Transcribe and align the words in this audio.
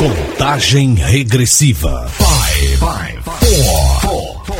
Contagem 0.00 0.94
regressiva. 0.94 2.08
5, 2.08 2.78
4, 4.00 4.56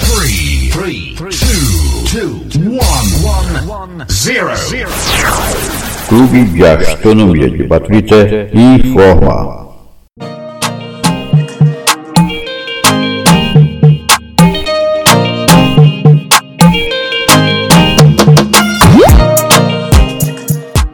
3, 0.71 1.15
2, 1.15 2.57
1, 2.57 2.79
0. 4.07 4.51
Clube 6.09 6.45
de 6.45 6.63
Astronomia 6.63 7.49
de 7.49 7.63
Baturité 7.67 8.51
informa. 8.53 9.71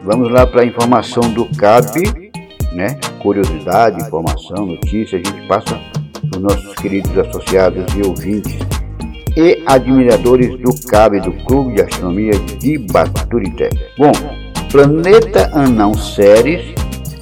Vamos 0.05 0.31
lá 0.31 0.47
para 0.47 0.61
a 0.61 0.65
informação 0.65 1.33
do 1.33 1.45
CAB, 1.57 2.31
né? 2.71 2.97
Curiosidade, 3.21 4.01
informação, 4.01 4.65
notícia, 4.65 5.19
a 5.19 5.29
gente 5.29 5.47
passa 5.47 5.79
para 6.29 6.37
os 6.37 6.43
nossos 6.43 6.75
queridos 6.75 7.17
associados 7.17 7.85
e 7.95 8.01
ouvintes 8.07 8.57
e 9.37 9.61
admiradores 9.67 10.59
do 10.59 10.73
CAB, 10.87 11.19
do 11.19 11.31
Clube 11.45 11.75
de 11.75 11.81
Astronomia 11.83 12.31
de 12.59 12.77
Baturité. 12.79 13.69
Bom, 13.97 14.11
planeta 14.71 15.49
Anão 15.53 15.93
Ceres 15.93 16.73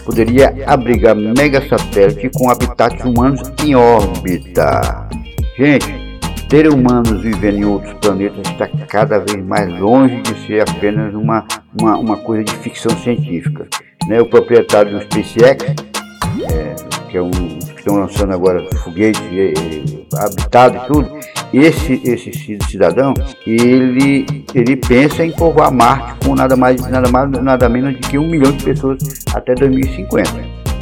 poderia 0.05 0.55
abrigar 0.65 1.15
megasatélite 1.15 2.29
com 2.29 2.49
habitats 2.49 3.03
humanos 3.03 3.41
em 3.63 3.75
órbita. 3.75 5.09
Gente, 5.57 6.20
ter 6.48 6.70
humanos 6.70 7.21
vivendo 7.21 7.57
em 7.57 7.65
outros 7.65 7.93
planetas 7.95 8.49
está 8.49 8.67
cada 8.87 9.20
vez 9.20 9.43
mais 9.43 9.67
longe 9.79 10.21
de 10.21 10.48
ser 10.48 10.62
apenas 10.62 11.13
uma, 11.13 11.45
uma, 11.79 11.98
uma 11.98 12.17
coisa 12.17 12.43
de 12.43 12.55
ficção 12.57 12.95
científica. 12.99 13.67
Né? 14.08 14.22
O 14.22 14.30
proprietário 14.30 14.91
do 14.91 15.02
SpaceX, 15.02 15.63
é, 16.52 16.76
que 17.09 17.17
é 17.17 17.22
um 17.22 17.31
que 17.31 17.80
estão 17.80 17.95
lançando 17.95 18.34
agora 18.34 18.63
foguetes 18.84 19.21
é, 19.31 19.54
é, 19.54 20.23
habitados 20.23 20.84
e 20.84 20.87
tudo, 20.87 21.20
esse, 21.54 22.02
esse 22.04 22.60
cidadão, 22.70 23.13
ele, 23.46 24.26
ele 24.54 24.76
pensa 24.76 25.24
em 25.26 25.32
povoar 25.32 25.71
Marte 25.71 26.26
com 26.26 26.35
nada 26.35 26.55
mais, 26.55 26.82
nada 26.90 27.10
mais, 27.10 27.29
nada 27.29 27.70
menos 27.70 27.93
de 27.96 28.02
que 28.10 28.18
um 28.18 28.27
milhão 28.27 28.52
de 28.52 28.63
pessoas 28.63 28.98
até 29.34 29.55
2050. 29.55 30.30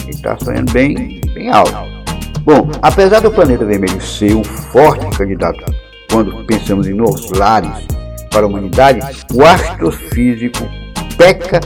Ele 0.04 0.10
está 0.10 0.38
sonhando 0.38 0.72
bem, 0.72 1.22
bem 1.34 1.50
alto. 1.50 1.76
Bom, 2.42 2.70
apesar 2.82 3.22
do 3.22 3.32
planeta 3.32 3.64
vermelho 3.64 4.02
ser 4.02 4.36
um 4.36 4.44
forte 4.44 5.06
candidato 5.18 5.64
quando 6.12 6.46
pensamos 6.46 6.88
em 6.88 6.94
novos 6.94 7.32
lares 7.32 7.88
para 8.30 8.46
a 8.46 8.48
humanidade, 8.48 9.00
o 9.34 9.44
astrofísico 9.44 10.68
Pekka 11.18 11.62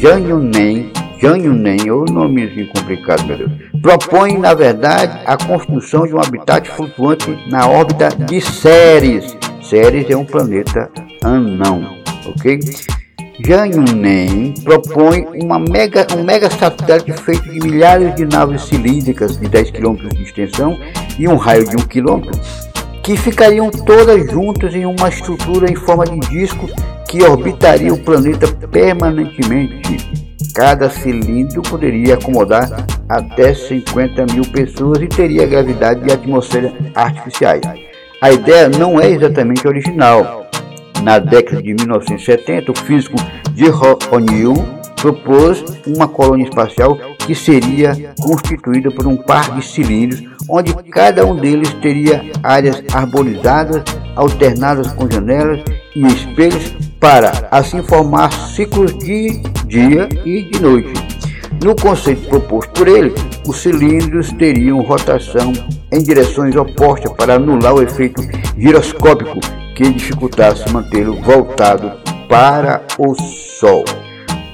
Janyunen, 0.00 0.90
Janyunen, 1.20 1.90
ou 1.90 2.06
nomezinho 2.06 2.68
complicado, 2.68 3.22
meu 3.26 3.36
Deus, 3.36 3.52
propõe, 3.82 4.38
na 4.38 4.54
verdade, 4.54 5.20
a 5.26 5.36
construção 5.36 6.06
de 6.06 6.14
um 6.14 6.18
habitat 6.18 6.70
flutuante 6.70 7.38
na 7.50 7.68
órbita 7.68 8.08
de 8.08 8.40
Ceres. 8.40 9.36
Ceres 9.60 10.08
é 10.08 10.16
um 10.16 10.24
planeta 10.24 10.90
anão, 11.22 11.98
ok? 12.24 12.60
Janyunen 13.44 14.54
propõe 14.64 15.26
uma 15.34 15.58
mega, 15.58 16.06
um 16.16 16.24
mega 16.24 16.48
satélite 16.48 17.12
feito 17.12 17.50
de 17.50 17.60
milhares 17.60 18.14
de 18.14 18.24
naves 18.24 18.62
cilíndricas 18.62 19.36
de 19.36 19.50
10 19.50 19.70
km 19.70 20.08
de 20.14 20.22
extensão 20.22 20.80
e 21.18 21.28
um 21.28 21.36
raio 21.36 21.68
de 21.68 21.76
1 21.76 21.80
km, 21.80 22.30
que 23.02 23.18
ficariam 23.18 23.70
todas 23.70 24.30
juntas 24.30 24.74
em 24.74 24.86
uma 24.86 25.10
estrutura 25.10 25.70
em 25.70 25.76
forma 25.76 26.06
de 26.06 26.20
disco 26.20 26.70
que 27.10 27.24
orbitaria 27.24 27.92
o 27.92 27.98
planeta 27.98 28.46
permanentemente. 28.68 30.08
Cada 30.54 30.88
cilindro 30.88 31.60
poderia 31.62 32.14
acomodar 32.14 32.86
até 33.08 33.52
50 33.52 34.26
mil 34.32 34.44
pessoas 34.52 35.02
e 35.02 35.08
teria 35.08 35.44
gravidade 35.46 36.08
e 36.08 36.12
atmosfera 36.12 36.72
artificiais. 36.94 37.62
A 38.22 38.30
ideia 38.30 38.68
não 38.68 39.00
é 39.00 39.10
exatamente 39.10 39.66
original, 39.66 40.46
na 41.02 41.18
década 41.18 41.62
de 41.62 41.74
1970, 41.74 42.70
o 42.70 42.78
físico 42.78 43.16
Jerome 43.56 43.98
O'Neill 44.12 44.54
propôs 45.00 45.64
uma 45.86 46.06
colônia 46.06 46.44
espacial 46.44 46.96
que 47.18 47.34
seria 47.34 48.12
constituída 48.20 48.90
por 48.90 49.06
um 49.06 49.16
par 49.16 49.54
de 49.54 49.66
cilindros, 49.66 50.22
onde 50.48 50.74
cada 50.90 51.24
um 51.24 51.34
deles 51.36 51.72
teria 51.74 52.22
áreas 52.42 52.82
arborizadas, 52.92 53.82
alternadas 54.14 54.92
com 54.92 55.10
janelas 55.10 55.62
e 55.96 56.06
espelhos, 56.06 56.76
para 57.00 57.48
assim 57.50 57.82
formar 57.82 58.30
ciclos 58.30 58.96
de 58.98 59.40
dia 59.66 60.06
e 60.24 60.42
de 60.42 60.60
noite. 60.60 60.92
No 61.64 61.74
conceito 61.74 62.28
proposto 62.28 62.70
por 62.72 62.86
ele, 62.86 63.12
os 63.46 63.56
cilindros 63.56 64.32
teriam 64.32 64.80
rotação 64.82 65.52
em 65.90 66.02
direções 66.02 66.54
opostas 66.54 67.12
para 67.12 67.34
anular 67.34 67.74
o 67.74 67.82
efeito 67.82 68.22
giroscópico 68.56 69.40
que 69.74 69.90
dificultasse 69.90 70.70
mantê-lo 70.70 71.20
voltado 71.22 71.92
para 72.28 72.82
o 72.98 73.14
Sol. 73.14 73.84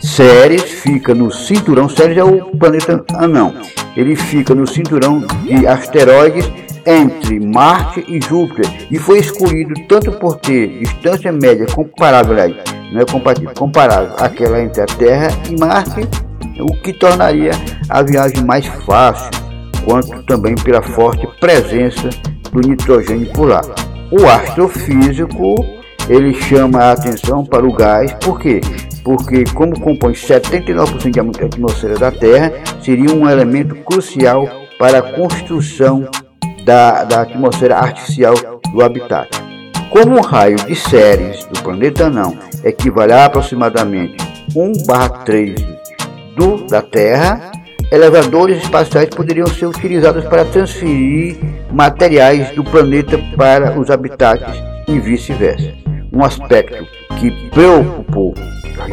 Ceres 0.01 0.63
fica 0.63 1.15
no 1.15 1.31
cinturão, 1.33 1.89
Ceres 1.89 2.17
é 2.17 2.25
o 2.25 2.57
planeta 2.57 3.05
anão, 3.15 3.55
ele 3.97 4.15
fica 4.15 4.55
no 4.55 4.67
cinturão 4.67 5.25
de 5.45 5.67
asteroides 5.67 6.51
entre 6.87 7.41
Marte 7.41 8.05
e 8.07 8.21
Júpiter 8.21 8.87
e 8.91 8.99
foi 8.99 9.19
escolhido 9.19 9.75
tanto 9.89 10.13
por 10.13 10.37
ter 10.37 10.79
distância 10.79 11.33
média 11.33 11.67
comparável, 11.67 12.37
não 12.93 13.01
é 13.01 13.05
compatível, 13.05 13.53
comparável 13.55 14.15
àquela 14.19 14.61
entre 14.61 14.83
a 14.83 14.87
Terra 14.87 15.29
e 15.51 15.59
Marte, 15.59 16.09
o 16.61 16.73
que 16.83 16.93
tornaria 16.93 17.51
a 17.89 18.03
viagem 18.03 18.45
mais 18.45 18.67
fácil, 18.67 19.31
quanto 19.85 20.23
também 20.23 20.55
pela 20.55 20.81
forte 20.81 21.27
presença 21.41 22.09
do 22.53 22.61
nitrogênio 22.61 23.33
por 23.33 23.49
lá. 23.49 23.61
O 24.11 24.25
astrofísico 24.25 25.57
ele 26.09 26.33
chama 26.35 26.79
a 26.79 26.93
atenção 26.93 27.45
para 27.45 27.67
o 27.67 27.73
gás, 27.73 28.13
por 28.25 28.39
quê? 28.39 28.61
Porque 29.03 29.45
como 29.55 29.79
compõe 29.81 30.13
79% 30.13 31.39
da 31.39 31.47
atmosfera 31.47 31.99
da 31.99 32.13
Terra, 32.13 32.53
seria 32.81 33.13
um 33.13 33.29
elemento 33.29 33.75
crucial 33.85 34.49
para 34.79 34.99
a 34.99 35.03
construção 35.03 36.09
da, 36.67 37.05
da 37.05 37.21
atmosfera 37.23 37.79
artificial 37.79 38.35
do 38.73 38.83
habitat. 38.83 39.29
Como 39.89 40.19
o 40.19 40.21
raio 40.21 40.57
de 40.57 40.75
Ceres 40.75 41.45
do 41.47 41.63
planeta 41.63 42.11
não 42.11 42.37
equivale 42.65 43.13
a 43.13 43.27
aproximadamente 43.27 44.17
1/3 44.53 45.65
do 46.37 46.67
da 46.67 46.83
Terra, 46.83 47.53
elevadores 47.93 48.65
espaciais 48.65 49.09
poderiam 49.11 49.47
ser 49.47 49.67
utilizados 49.67 50.25
para 50.25 50.45
transferir 50.45 51.37
materiais 51.73 52.51
do 52.51 52.65
planeta 52.65 53.17
para 53.37 53.79
os 53.79 53.89
habitats 53.89 54.57
e 54.89 54.99
vice-versa. 54.99 55.73
Um 56.13 56.25
aspecto 56.25 56.85
que 57.21 57.31
preocupou 57.51 58.35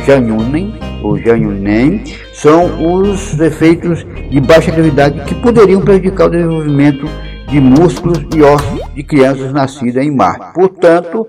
Janyunen 0.05 0.75
ou 1.01 1.17
Janyunen 1.17 2.03
são 2.33 2.69
os 2.93 3.39
efeitos 3.39 4.05
de 4.29 4.39
baixa 4.39 4.71
gravidade 4.71 5.21
que 5.25 5.35
poderiam 5.35 5.81
prejudicar 5.81 6.27
o 6.27 6.31
desenvolvimento 6.31 7.09
de 7.53 7.61
músculos 7.61 8.17
e 8.35 8.41
ossos 8.41 8.81
de 8.95 9.03
crianças 9.03 9.53
nascidas 9.53 10.03
em 10.03 10.09
Marte. 10.09 10.55
Portanto, 10.55 11.27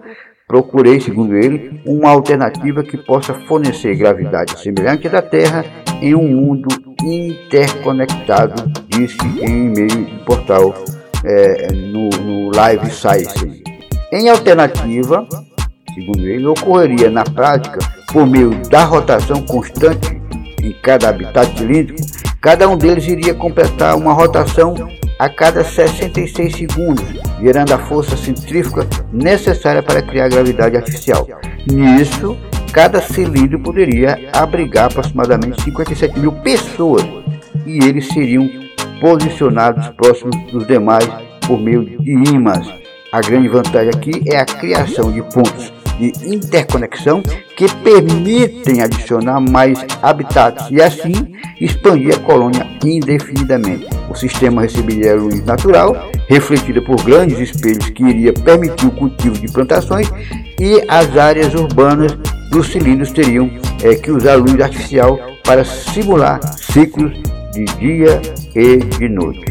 procurei, 0.49 0.99
segundo 0.99 1.37
ele, 1.37 1.83
uma 1.85 2.09
alternativa 2.09 2.83
que 2.83 2.97
possa 2.97 3.35
fornecer 3.47 3.95
gravidade 3.95 4.59
semelhante 4.59 5.07
à 5.07 5.11
da 5.11 5.21
Terra 5.21 5.67
em 6.01 6.15
um 6.15 6.27
mundo 6.27 6.67
interconectado, 7.03 8.73
disse 8.89 9.19
em 9.43 9.67
e-mail 9.67 10.07
do 10.07 10.25
portal 10.25 10.75
é, 11.27 11.71
no, 11.75 12.09
no 12.09 12.56
Live 12.56 12.91
Science. 12.91 13.62
Em 14.11 14.31
alternativa, 14.31 15.29
segundo 15.95 16.27
ele, 16.27 16.47
ocorreria 16.47 17.11
na 17.11 17.25
prática 17.25 17.81
por 18.11 18.27
meio 18.27 18.51
da 18.71 18.83
rotação 18.85 19.43
constante 19.43 20.19
em 20.62 20.73
cada 20.83 21.11
habitat 21.11 21.55
cilíndrico, 21.59 22.01
cada 22.41 22.67
um 22.67 22.79
deles 22.79 23.06
iria 23.06 23.35
completar 23.35 23.95
uma 23.95 24.15
rotação 24.15 24.75
a 25.19 25.28
cada 25.28 25.62
66 25.62 26.56
segundos, 26.56 27.05
gerando 27.40 27.72
a 27.72 27.78
força 27.78 28.16
centrífuga 28.16 28.87
necessária 29.12 29.82
para 29.82 30.02
criar 30.02 30.28
gravidade 30.28 30.76
artificial. 30.76 31.26
Nisso, 31.70 32.37
cada 32.72 33.00
cilindro 33.00 33.61
poderia 33.61 34.19
abrigar 34.32 34.87
aproximadamente 34.87 35.62
57 35.62 36.19
mil 36.19 36.32
pessoas 36.32 37.05
e 37.64 37.78
eles 37.84 38.08
seriam 38.08 38.50
posicionados 39.00 39.88
próximos 39.90 40.37
dos 40.50 40.66
demais 40.66 41.08
por 41.46 41.60
meio 41.60 41.84
de 41.84 42.12
ímãs. 42.34 42.67
A 43.12 43.20
grande 43.20 43.49
vantagem 43.49 43.90
aqui 43.94 44.22
é 44.26 44.38
a 44.38 44.44
criação 44.44 45.12
de 45.12 45.22
pontos 45.22 45.72
de 45.99 46.34
interconexão 46.34 47.22
que 47.56 47.72
permitem 47.76 48.82
adicionar 48.82 49.40
mais 49.40 49.78
habitats 50.02 50.69
e 50.70 50.82
assim 50.82 51.32
expandir 51.60 52.17
a 52.17 52.19
colônia 52.19 52.67
indefinidamente. 52.84 53.87
O 54.09 54.15
sistema 54.15 54.62
receberia 54.62 55.15
luz 55.15 55.45
natural, 55.45 56.11
refletida 56.29 56.81
por 56.83 57.03
grandes 57.03 57.39
espelhos 57.39 57.89
que 57.91 58.05
iria 58.05 58.33
permitir 58.33 58.87
o 58.87 58.91
cultivo 58.91 59.39
de 59.39 59.51
plantações 59.51 60.11
e 60.61 60.83
as 60.89 61.17
áreas 61.17 61.55
urbanas 61.55 62.12
dos 62.51 62.69
cilindros 62.69 63.12
teriam 63.12 63.51
é, 63.83 63.95
que 63.95 64.11
usar 64.11 64.37
luz 64.37 64.61
artificial 64.61 65.19
para 65.45 65.65
simular 65.65 66.41
ciclos 66.56 67.12
de 67.53 67.65
dia 67.79 68.21
e 68.55 68.77
de 68.77 69.09
noite. 69.09 69.45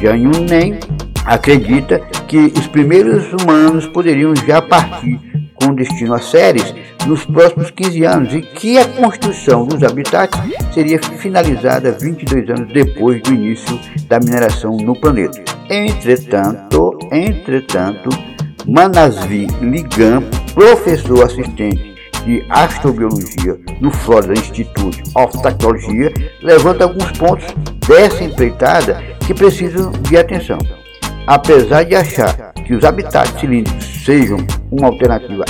Jean 0.00 0.16
Yunen 0.16 0.78
acredita 1.24 2.00
que 2.28 2.52
os 2.56 2.66
primeiros 2.66 3.32
humanos 3.32 3.86
poderiam 3.86 4.34
já 4.46 4.60
partir 4.62 5.18
com 5.54 5.74
destino 5.74 6.14
a 6.14 6.20
séries 6.20 6.74
nos 7.06 7.24
próximos 7.24 7.70
15 7.70 8.04
anos 8.04 8.34
e 8.34 8.42
que 8.42 8.78
a 8.78 8.84
construção 8.84 9.64
dos 9.64 9.82
habitats 9.82 10.38
seria 10.74 10.98
finalizada 10.98 11.92
22 11.92 12.50
anos 12.50 12.72
depois 12.72 13.22
do 13.22 13.32
início 13.32 13.78
da 14.08 14.18
mineração 14.18 14.76
no 14.76 14.94
planeta. 14.94 15.42
Entretanto, 15.70 16.98
entretanto, 17.12 18.10
Manasvi 18.66 19.46
Ligam, 19.60 20.22
professor 20.54 21.24
assistente 21.24 21.94
de 22.24 22.44
Astrobiologia 22.50 23.56
no 23.80 23.90
Florida 23.90 24.32
Institute 24.32 25.02
of 25.14 25.40
Technology, 25.40 26.12
levanta 26.42 26.84
alguns 26.84 27.12
pontos 27.12 27.46
dessa 27.86 28.24
empreitada 28.24 29.00
que 29.24 29.32
precisam 29.32 29.92
de 29.92 30.16
atenção. 30.16 30.58
Apesar 31.26 31.84
de 31.84 31.94
achar 31.94 32.52
que 32.54 32.74
os 32.74 32.84
habitats 32.84 33.40
cilíndricos 33.40 33.84
sejam 34.04 34.38
uma 34.70 34.88
alternativa 34.88 35.44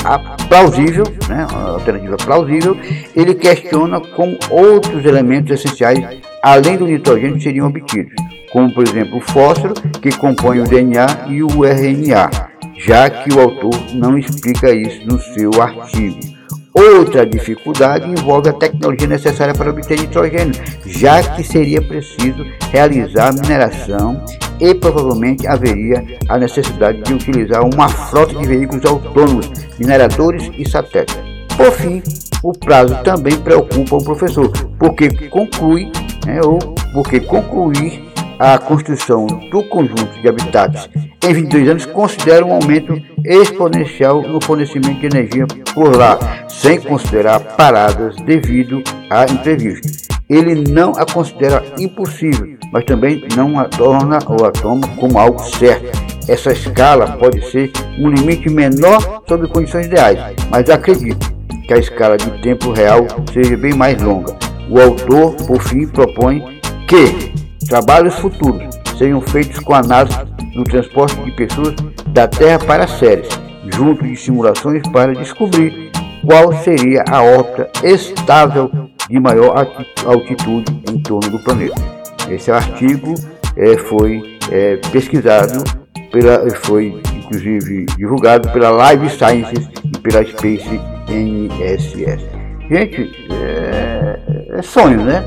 plausível, 0.48 1.04
né, 1.28 1.46
uma 1.50 1.70
alternativa 1.70 2.16
plausível, 2.16 2.76
ele 3.14 3.34
questiona 3.34 4.00
como 4.00 4.38
outros 4.50 5.04
elementos 5.04 5.52
essenciais, 5.52 6.18
além 6.42 6.76
do 6.76 6.86
nitrogênio, 6.86 7.40
seriam 7.40 7.68
obtidos, 7.68 8.12
como 8.52 8.72
por 8.72 8.86
exemplo 8.86 9.18
o 9.18 9.20
fósforo, 9.20 9.74
que 10.00 10.16
compõe 10.16 10.60
o 10.60 10.64
DNA 10.64 11.06
e 11.28 11.42
o 11.42 11.64
RNA, 11.64 12.30
já 12.78 13.08
que 13.08 13.32
o 13.32 13.40
autor 13.40 13.74
não 13.94 14.18
explica 14.18 14.72
isso 14.72 15.06
no 15.06 15.20
seu 15.20 15.50
artigo. 15.60 16.36
Outra 16.74 17.24
dificuldade 17.24 18.06
envolve 18.06 18.50
a 18.50 18.52
tecnologia 18.52 19.06
necessária 19.08 19.54
para 19.54 19.70
obter 19.70 19.98
nitrogênio, 19.98 20.52
já 20.84 21.22
que 21.22 21.42
seria 21.42 21.80
preciso 21.80 22.44
realizar 22.70 23.32
mineração 23.32 24.22
e 24.61 24.75
provavelmente 24.75 25.47
haveria 25.47 26.05
a 26.29 26.38
necessidade 26.38 27.03
de 27.03 27.14
utilizar 27.14 27.64
uma 27.64 27.88
frota 27.88 28.35
de 28.35 28.47
veículos 28.47 28.85
autônomos, 28.85 29.50
mineradores 29.79 30.50
e 30.56 30.69
satélites. 30.69 31.17
Por 31.56 31.73
fim, 31.73 32.03
o 32.43 32.53
prazo 32.53 32.97
também 33.03 33.37
preocupa 33.38 33.97
o 33.97 34.05
professor, 34.05 34.50
porque 34.79 35.08
conclui, 35.29 35.91
né, 36.26 36.41
ou 36.44 36.58
porque 36.93 37.20
concluir 37.20 38.05
a 38.38 38.58
construção 38.58 39.26
do 39.26 39.62
conjunto 39.64 40.20
de 40.20 40.29
habitats 40.29 40.88
em 41.26 41.32
22 41.32 41.69
anos 41.69 41.87
considera 41.87 42.44
um 42.44 42.53
aumento 42.53 42.97
exponencial 43.25 44.23
no 44.23 44.41
fornecimento 44.41 45.00
de 45.00 45.06
energia 45.06 45.44
por 45.75 45.97
lá, 45.97 46.19
sem 46.49 46.81
considerar 46.81 47.41
paradas 47.41 48.14
devido 48.17 48.81
a 49.11 49.25
imprevistos. 49.25 50.06
Ele 50.28 50.69
não 50.73 50.90
a 50.96 51.06
considera 51.06 51.62
impossível, 51.78 52.58
mas 52.73 52.84
também 52.84 53.23
não 53.37 53.61
a 53.61 53.64
torna 53.67 54.19
ou 54.26 54.44
a 54.44 54.50
toma 54.50 54.88
como 54.99 55.20
algo 55.20 55.38
certo. 55.38 55.96
Essa 56.28 56.50
escala 56.50 57.17
pode 57.17 57.49
ser 57.49 57.70
um 57.96 58.11
limite 58.11 58.50
menor 58.50 59.23
sob 59.28 59.46
condições 59.46 59.87
ideais, 59.87 60.19
mas 60.50 60.69
acredito 60.69 61.32
que 61.69 61.75
a 61.75 61.78
escala 61.78 62.17
de 62.17 62.28
tempo 62.43 62.73
real 62.73 63.06
seja 63.32 63.56
bem 63.56 63.73
mais 63.73 64.02
longa. 64.02 64.37
O 64.69 64.81
autor, 64.81 65.37
por 65.46 65.62
fim, 65.62 65.87
propõe 65.87 66.43
que 66.88 67.32
trabalhos 67.69 68.17
futuros 68.17 68.64
sejam 68.99 69.20
feitos 69.20 69.61
com 69.61 69.75
análise 69.75 70.19
do 70.56 70.64
transporte 70.64 71.14
de 71.25 71.31
pessoas 71.37 71.76
da 72.08 72.26
Terra 72.26 72.58
para 72.58 72.84
a 72.84 72.88
Ceres, 72.88 73.29
junto 73.67 74.02
de 74.02 74.17
simulações 74.17 74.82
para 74.90 75.14
descobrir 75.14 75.93
qual 76.25 76.52
seria 76.64 77.05
a 77.08 77.22
órbita 77.22 77.70
estável 77.84 78.85
de 79.08 79.20
maior 79.20 79.55
altitude 80.05 80.82
em 80.91 80.99
torno 81.00 81.31
do 81.31 81.38
planeta. 81.41 81.81
Esse 82.29 82.50
artigo 82.50 83.14
é, 83.56 83.76
foi 83.76 84.38
é, 84.50 84.76
pesquisado, 84.91 85.62
pela, 86.11 86.49
foi 86.50 87.00
inclusive 87.17 87.87
divulgado 87.97 88.49
pela 88.50 88.70
Live 88.70 89.11
Sciences 89.11 89.69
e 89.85 89.99
pela 89.99 90.25
Space 90.25 90.81
NSS. 91.08 92.25
Gente, 92.69 93.29
é, 93.31 94.19
é 94.58 94.62
sonho, 94.62 95.03
né? 95.03 95.23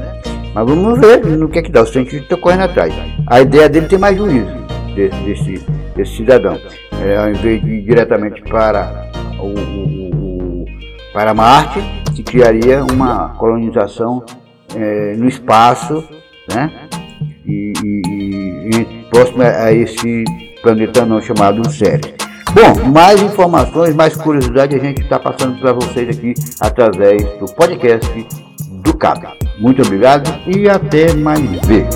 Mas 0.53 0.67
vamos 0.67 0.99
ver 0.99 1.25
no 1.25 1.47
que 1.47 1.59
é 1.59 1.61
que 1.61 1.71
dá. 1.71 1.81
O 1.81 1.85
cientista 1.85 2.23
está 2.23 2.37
correndo 2.37 2.63
atrás. 2.63 2.93
A 3.27 3.41
ideia 3.41 3.69
dele 3.69 3.87
tem 3.87 3.99
mais 3.99 4.17
juízo, 4.17 4.51
desse, 4.95 5.63
desse, 5.95 6.17
cidadão. 6.17 6.59
É, 7.01 7.15
ao 7.15 7.29
invés 7.29 7.61
de 7.61 7.69
ir 7.69 7.81
diretamente 7.83 8.41
para, 8.41 9.09
o, 9.39 9.47
o, 9.47 10.63
o, 10.63 10.65
para 11.13 11.33
Marte, 11.33 11.79
se 12.19 12.23
criaria 12.23 12.83
uma 12.83 13.29
colonização 13.37 14.23
é, 14.75 15.15
no 15.15 15.27
espaço, 15.27 16.03
né? 16.53 16.71
E, 17.45 17.73
e, 17.83 18.69
e, 18.75 18.85
próximo 19.09 19.41
a 19.41 19.71
esse 19.71 20.23
planeta 20.61 21.05
não 21.05 21.21
chamado 21.21 21.67
Ceres. 21.71 22.13
Bom, 22.53 22.89
mais 22.89 23.21
informações, 23.21 23.95
mais 23.95 24.15
curiosidade 24.15 24.75
a 24.75 24.79
gente 24.79 25.01
está 25.01 25.17
passando 25.17 25.59
para 25.59 25.71
vocês 25.71 26.17
aqui 26.17 26.33
através 26.59 27.23
do 27.39 27.45
podcast 27.45 28.27
do 28.83 28.93
CAP. 28.97 29.25
Muito 29.59 29.81
obrigado 29.81 30.29
e 30.47 30.67
até 30.67 31.13
mais 31.13 31.41
ver. 31.65 31.87